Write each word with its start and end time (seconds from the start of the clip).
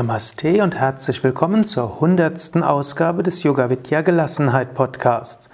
Namaste 0.00 0.62
und 0.62 0.76
herzlich 0.76 1.22
willkommen 1.22 1.66
zur 1.66 2.00
hundertsten 2.00 2.62
Ausgabe 2.62 3.22
des 3.22 3.42
Yoga 3.42 3.68
Vidya 3.68 4.00
Gelassenheit 4.00 4.72
Podcasts. 4.72 5.50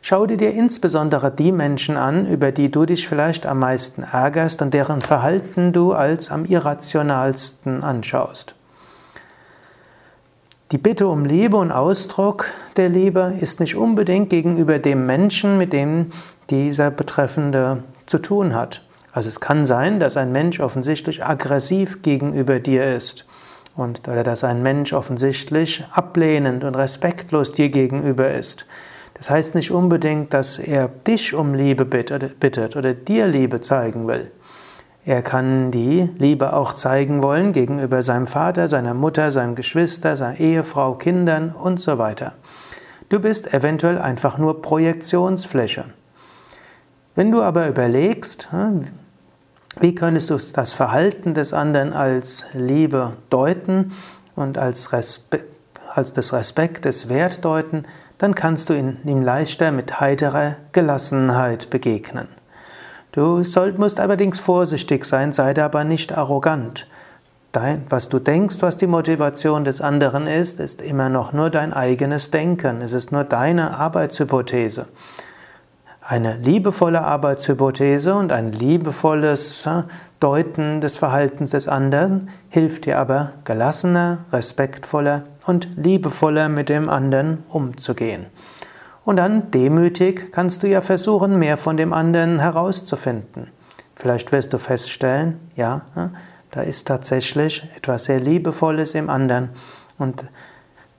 Schau 0.02 0.25
dir 0.25 0.52
insbesondere 0.52 1.31
die 1.31 1.53
Menschen 1.53 1.95
an, 1.95 2.27
über 2.27 2.52
die 2.52 2.70
du 2.70 2.85
dich 2.85 3.08
vielleicht 3.08 3.45
am 3.45 3.59
meisten 3.59 4.03
ärgerst 4.03 4.61
und 4.61 4.73
deren 4.73 4.99
Verhalten 4.99 5.71
du 5.71 5.94
als 5.94 6.30
am 6.30 6.44
irrationalsten 6.44 7.81
anschaust. 7.84 8.53
Die 10.73 10.77
Bitte 10.77 11.08
um 11.08 11.23
Liebe 11.23 11.55
und 11.55 11.72
Ausdruck 11.72 12.47
der 12.75 12.89
Liebe 12.89 13.36
ist 13.39 13.61
nicht 13.61 13.77
unbedingt 13.77 14.30
gegenüber 14.30 14.77
dem 14.77 15.05
Menschen, 15.05 15.58
mit 15.58 15.72
dem 15.72 16.08
dieser 16.49 16.91
Betreffende 16.91 17.83
zu 18.08 18.17
tun 18.17 18.53
hat. 18.53 18.81
Also 19.16 19.30
es 19.30 19.39
kann 19.39 19.66
sein, 19.66 20.02
dass 20.02 20.17
ein 20.17 20.33
Mensch 20.33 20.59
offensichtlich 20.59 21.23
aggressiv 21.23 22.02
gegenüber 22.02 22.59
dir 22.59 22.83
ist 22.83 23.25
und 23.73 24.09
oder 24.09 24.25
dass 24.25 24.44
ein 24.44 24.61
Mensch 24.61 24.91
offensichtlich 24.91 25.85
ablehnend 25.89 26.66
und 26.66 26.75
respektlos 26.75 27.53
dir 27.53 27.69
gegenüber 27.69 28.30
ist. 28.30 28.66
Das 29.13 29.30
heißt 29.30 29.55
nicht 29.55 29.71
unbedingt, 29.71 30.33
dass 30.33 30.59
er 30.59 30.89
dich 30.89 31.33
um 31.33 31.53
Liebe 31.53 31.86
bittet 31.86 32.75
oder 32.75 32.93
dir 32.93 33.25
Liebe 33.27 33.61
zeigen 33.61 34.05
will. 34.05 34.31
Er 35.05 35.21
kann 35.21 35.71
die 35.71 36.09
Liebe 36.17 36.52
auch 36.52 36.73
zeigen 36.73 37.23
wollen 37.23 37.53
gegenüber 37.53 38.02
seinem 38.03 38.27
Vater, 38.27 38.67
seiner 38.67 38.93
Mutter, 38.93 39.31
seinem 39.31 39.55
Geschwister, 39.55 40.17
seiner 40.17 40.41
Ehefrau, 40.41 40.95
Kindern 40.95 41.52
und 41.52 41.80
so 41.80 41.97
weiter. 41.97 42.33
Du 43.08 43.21
bist 43.21 43.53
eventuell 43.53 43.97
einfach 43.97 44.38
nur 44.38 44.61
Projektionsfläche. 44.61 45.86
Wenn 47.16 47.31
du 47.31 47.41
aber 47.41 47.69
überlegst, 47.69 48.49
wie 49.80 49.95
könntest 49.95 50.30
du 50.30 50.38
das 50.54 50.73
Verhalten 50.73 51.34
des 51.34 51.54
anderen 51.54 51.94
als 51.94 52.45
Liebe 52.54 53.14
deuten 53.30 53.92
und 54.36 54.58
als, 54.58 54.94
Respe 54.94 55.42
als 55.94 56.14
des 56.14 56.34
Respektes 56.34 57.09
Wert 57.09 57.44
deuten? 57.44 57.84
Dann 58.17 58.36
kannst 58.36 58.70
du 58.70 58.73
ihm 58.73 59.22
leichter 59.22 59.72
mit 59.72 60.00
heiterer 60.00 60.56
Gelassenheit 60.72 61.70
begegnen. 61.70 62.30
Du 63.12 63.44
soll, 63.44 63.73
musst 63.73 64.00
allerdings 64.00 64.40
vorsichtig 64.40 65.06
sein, 65.06 65.34
sei 65.34 65.62
aber 65.62 65.84
nicht 65.84 66.17
arrogant. 66.17 66.88
Dein, 67.54 67.86
was 67.89 68.10
du 68.10 68.20
denkst, 68.20 68.58
was 68.60 68.76
die 68.76 68.88
Motivation 68.88 69.64
des 69.64 69.80
anderen 69.80 70.28
ist, 70.28 70.60
ist 70.60 70.82
immer 70.82 71.08
noch 71.08 71.32
nur 71.32 71.50
dein 71.50 71.72
eigenes 71.72 72.30
Denken. 72.30 72.82
Es 72.82 72.92
ist 72.92 73.14
nur 73.14 73.23
deine 73.23 73.78
Arbeitshypothese. 73.78 74.88
Eine 76.08 76.36
liebevolle 76.38 77.02
Arbeitshypothese 77.02 78.14
und 78.14 78.31
ein 78.31 78.52
liebevolles 78.52 79.67
Deuten 80.20 80.80
des 80.80 80.98
Verhaltens 80.98 81.50
des 81.50 81.67
anderen 81.67 82.30
hilft 82.50 82.86
dir 82.86 83.00
aber 83.00 83.32
gelassener, 83.43 84.20
respektvoller 84.32 85.23
und 85.48 85.67
liebevoller 85.76 86.48
mit 86.48 86.70
dem 86.70 86.89
anderen 86.89 87.43
umzugehen. 87.49 88.27
Und 89.04 89.16
dann 89.16 89.49
demütig 89.49 90.32
kannst 90.32 90.61
du 90.61 90.67
ja 90.67 90.82
versuchen, 90.82 91.39
mehr 91.39 91.58
von 91.58 91.76
dem 91.76 91.92
anderen 91.92 92.37
herauszufinden. 92.37 93.48
Vielleicht 93.95 94.32
wirst 94.32 94.54
du 94.54 94.60
feststellen, 94.60 95.39
ja, 95.55 95.82
da 96.52 96.61
ist 96.61 96.87
tatsächlich 96.87 97.67
etwas 97.76 98.04
sehr 98.04 98.20
Liebevolles 98.20 98.93
im 98.93 99.10
anderen 99.10 99.49
und 99.98 100.26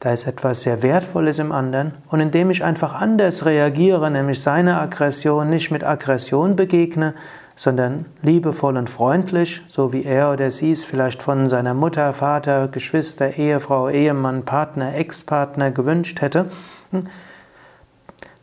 da 0.06 0.12
ist 0.12 0.28
etwas 0.28 0.62
sehr 0.62 0.84
Wertvolles 0.84 1.41
im 1.41 1.50
anderen 1.50 1.93
und 2.06 2.21
indem 2.21 2.49
ich 2.50 2.62
einfach 2.62 2.94
anders 2.94 3.44
reagiere, 3.44 4.09
nämlich 4.09 4.41
seine 4.41 4.78
Aggression 4.78 5.50
nicht 5.50 5.72
mit 5.72 5.83
Aggression 5.83 6.55
begegne, 6.55 7.12
sondern 7.56 8.05
liebevoll 8.22 8.77
und 8.77 8.89
freundlich, 8.89 9.62
so 9.67 9.93
wie 9.93 10.05
er 10.05 10.31
oder 10.31 10.53
sie 10.53 10.71
es 10.71 10.84
vielleicht 10.84 11.25
von 11.25 11.49
seiner 11.49 11.75
Mutter, 11.75 12.12
Vater, 12.12 12.69
Geschwister, 12.69 13.37
Ehefrau, 13.37 13.89
Ehemann, 13.89 14.44
Partner, 14.44 14.94
Ex-Partner 14.94 15.72
gewünscht 15.72 16.21
hätte, 16.21 16.47
hm, 16.93 17.09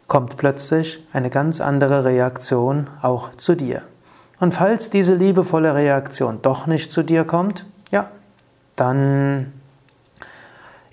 kommt 0.08 0.36
plötzlich 0.36 1.08
eine 1.14 1.30
ganz 1.30 1.62
andere 1.62 2.04
Reaktion 2.04 2.88
auch 3.02 3.34
zu 3.38 3.56
dir. 3.56 3.84
Und 4.42 4.54
falls 4.54 4.90
diese 4.90 5.16
liebevolle 5.16 5.74
Reaktion 5.74 6.40
doch 6.42 6.68
nicht 6.68 6.92
zu 6.92 7.04
dir 7.04 7.24
kommt, 7.24 7.66
ja, 7.90 8.10
dann 8.76 9.54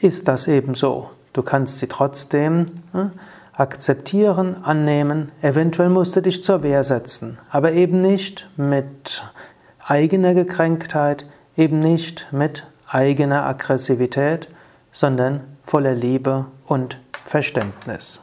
ist 0.00 0.28
das 0.28 0.48
eben 0.48 0.74
so. 0.74 1.10
Du 1.32 1.42
kannst 1.42 1.78
sie 1.78 1.86
trotzdem 1.86 2.66
äh, 2.94 3.06
akzeptieren, 3.52 4.64
annehmen, 4.64 5.32
eventuell 5.42 5.90
musst 5.90 6.16
du 6.16 6.22
dich 6.22 6.42
zur 6.42 6.62
Wehr 6.62 6.82
setzen, 6.82 7.38
aber 7.50 7.72
eben 7.72 8.00
nicht 8.00 8.48
mit 8.56 9.22
eigener 9.78 10.34
Gekränktheit, 10.34 11.26
eben 11.56 11.78
nicht 11.78 12.28
mit 12.32 12.66
eigener 12.86 13.44
Aggressivität, 13.46 14.48
sondern 14.92 15.40
voller 15.66 15.94
Liebe 15.94 16.46
und 16.64 16.98
Verständnis. 17.26 18.20